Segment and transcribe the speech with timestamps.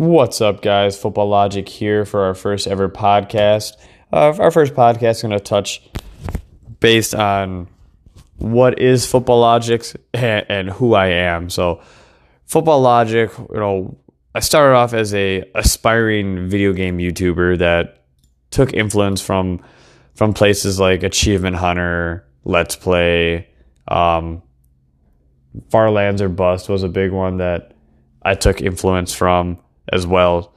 [0.00, 0.98] What's up, guys?
[0.98, 3.74] Football Logic here for our first ever podcast.
[4.10, 5.82] Uh, our first podcast is going to touch
[6.80, 7.68] based on
[8.38, 9.84] what is Football Logic
[10.14, 11.50] and, and who I am.
[11.50, 11.82] So,
[12.46, 13.98] Football Logic, you know,
[14.34, 18.02] I started off as a aspiring video game YouTuber that
[18.50, 19.62] took influence from
[20.14, 23.48] from places like Achievement Hunter, Let's Play,
[23.86, 24.42] um,
[25.68, 27.74] Farlands or Bust was a big one that
[28.22, 29.58] I took influence from
[29.92, 30.54] as well.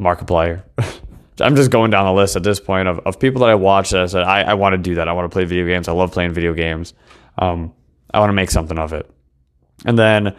[0.00, 0.62] Markiplier.
[1.40, 3.90] I'm just going down the list at this point of, of people that I watch
[3.90, 5.08] that I said, I, I want to do that.
[5.08, 5.88] I want to play video games.
[5.88, 6.94] I love playing video games.
[7.38, 7.72] Um,
[8.12, 9.10] I want to make something of it.
[9.84, 10.36] And then,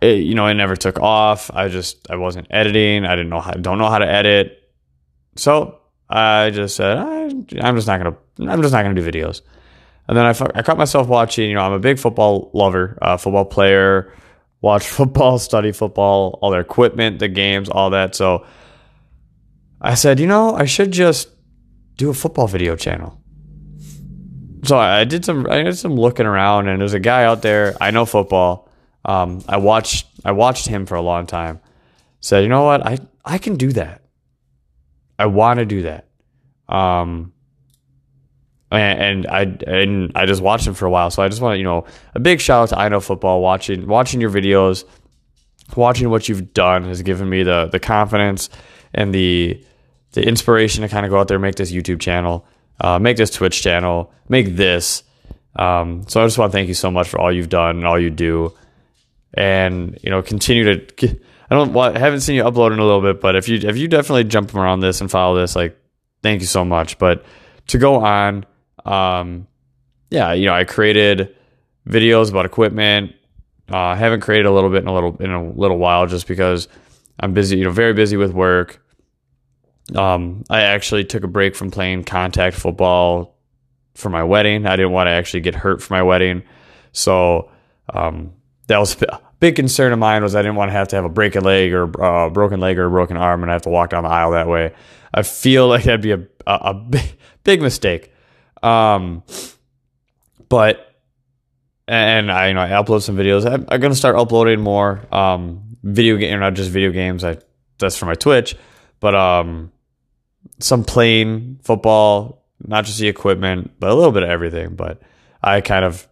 [0.00, 1.50] it, you know, it never took off.
[1.52, 3.04] I just, I wasn't editing.
[3.04, 4.62] I didn't know how, don't know how to edit.
[5.34, 9.02] So I just said, I, am just not going to, I'm just not going to
[9.02, 9.42] do videos.
[10.08, 13.16] And then I, I caught myself watching, you know, I'm a big football lover, uh,
[13.16, 14.12] football player,
[14.60, 18.14] watch football, study football, all their equipment, the games, all that.
[18.14, 18.46] So
[19.80, 21.28] I said, you know, I should just
[21.96, 23.20] do a football video channel.
[24.64, 27.76] So I did some I did some looking around and there's a guy out there,
[27.80, 28.68] I know football.
[29.04, 31.60] Um, I watched I watched him for a long time.
[32.20, 34.02] Said, you know what, I, I can do that.
[35.18, 36.08] I want to do that.
[36.68, 37.32] Um,
[38.70, 41.10] and, I and I just watched him for a while.
[41.10, 43.40] So I just want to, you know, a big shout out to I know football.
[43.40, 44.84] Watching watching your videos,
[45.76, 48.48] watching what you've done has given me the the confidence
[48.92, 49.64] and the
[50.12, 52.46] the inspiration to kind of go out there, and make this YouTube channel,
[52.80, 55.02] uh, make this Twitch channel, make this.
[55.54, 57.86] Um, so I just want to thank you so much for all you've done and
[57.86, 58.52] all you do,
[59.34, 61.20] and you know, continue to.
[61.48, 61.72] I don't.
[61.72, 63.86] Well, I haven't seen you upload in a little bit, but if you if you
[63.86, 65.78] definitely jump around this and follow this, like,
[66.22, 66.98] thank you so much.
[66.98, 67.24] But
[67.68, 68.44] to go on
[68.86, 69.46] um,
[70.10, 71.34] yeah, you know, I created
[71.88, 73.14] videos about equipment.
[73.70, 76.28] Uh, I haven't created a little bit in a little in a little while just
[76.28, 76.68] because
[77.18, 78.82] I'm busy, you know, very busy with work.
[79.94, 83.36] Um, I actually took a break from playing contact football
[83.94, 84.66] for my wedding.
[84.66, 86.42] I didn't want to actually get hurt for my wedding,
[86.92, 87.50] so
[87.92, 88.34] um,
[88.68, 90.22] that was a big concern of mine.
[90.22, 92.60] Was I didn't want to have to have a broken leg or a uh, broken
[92.60, 94.74] leg or a broken arm and I have to walk down the aisle that way.
[95.12, 98.12] I feel like that'd be a a, a big, big mistake.
[98.66, 99.22] Um,
[100.48, 100.94] but
[101.88, 103.46] and I you know I upload some videos.
[103.46, 107.24] I'm, I'm gonna start uploading more um video game, not just video games.
[107.24, 107.38] I
[107.78, 108.56] that's for my Twitch,
[109.00, 109.72] but um
[110.58, 114.74] some playing football, not just the equipment, but a little bit of everything.
[114.74, 115.00] But
[115.42, 116.06] I kind of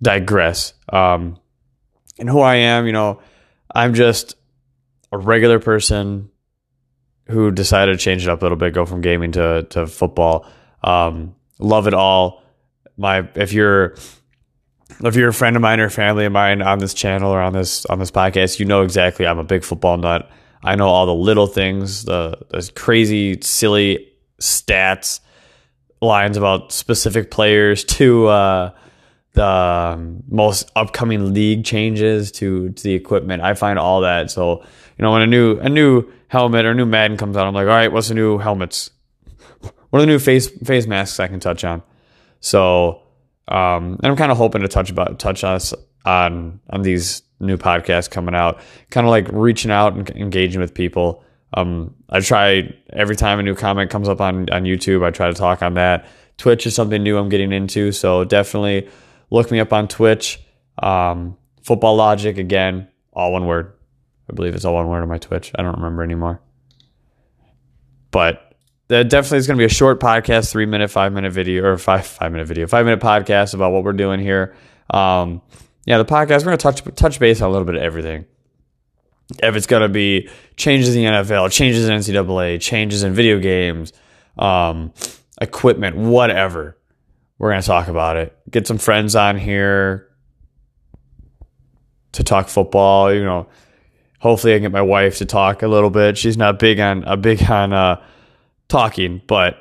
[0.00, 0.72] digress.
[0.88, 1.38] Um,
[2.18, 3.20] and who I am, you know,
[3.74, 4.36] I'm just
[5.12, 6.29] a regular person
[7.30, 10.46] who decided to change it up a little bit, go from gaming to to football.
[10.82, 12.42] Um, love it all.
[12.96, 13.94] My if you're
[15.02, 17.52] if you're a friend of mine or family of mine on this channel or on
[17.52, 20.30] this on this podcast, you know exactly I'm a big football nut.
[20.62, 25.20] I know all the little things, the, the crazy, silly stats,
[26.02, 28.70] lines about specific players to uh,
[29.32, 33.42] the um, most upcoming league changes to, to the equipment.
[33.42, 34.30] I find all that.
[34.30, 34.60] So
[34.98, 37.54] you know when a new a new helmet or a new Madden comes out, I'm
[37.54, 38.90] like, all right, what's the new helmets?
[39.90, 41.82] What are the new face face masks I can touch on?
[42.40, 43.02] So,
[43.48, 45.74] um, and I'm kind of hoping to touch about touch us
[46.04, 48.60] on on these new podcasts coming out,
[48.90, 51.24] kind of like reaching out and engaging with people.
[51.54, 55.28] Um, I try every time a new comment comes up on on YouTube, I try
[55.28, 56.06] to talk on that.
[56.36, 58.88] Twitch is something new I'm getting into, so definitely
[59.30, 60.40] look me up on Twitch.
[60.78, 63.72] Um, Football Logic again, all one word.
[64.28, 65.52] I believe it's all one word on my Twitch.
[65.58, 66.40] I don't remember anymore.
[68.10, 68.54] But
[68.88, 71.76] that definitely is going to be a short podcast, three minute, five minute video, or
[71.78, 74.56] five five minute video, five minute podcast about what we're doing here.
[74.90, 75.42] Um,
[75.84, 78.26] yeah, the podcast we're going to touch touch base on a little bit of everything.
[79.42, 83.38] If it's going to be changes in the NFL, changes in NCAA, changes in video
[83.38, 83.92] games,
[84.36, 84.92] um,
[85.40, 86.76] equipment, whatever,
[87.40, 88.36] we're going to talk about it.
[88.50, 90.06] Get some friends on here
[92.12, 93.10] to talk football.
[93.14, 93.48] You know,
[94.18, 96.18] hopefully I can get my wife to talk a little bit.
[96.18, 98.04] She's not big on a big on uh,
[98.68, 99.56] talking, but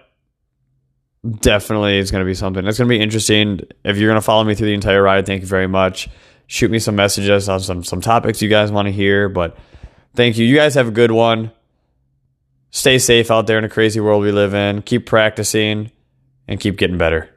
[1.39, 2.67] definitely it's going to be something.
[2.67, 3.61] It's going to be interesting.
[3.85, 6.09] If you're going to follow me through the entire ride, thank you very much.
[6.47, 9.29] Shoot me some messages on some some topics you guys want to hear.
[9.29, 9.55] But
[10.15, 10.45] thank you.
[10.45, 11.53] You guys have a good one.
[12.71, 14.81] Stay safe out there in a crazy world we live in.
[14.81, 15.91] Keep practicing
[16.45, 17.29] and keep getting better.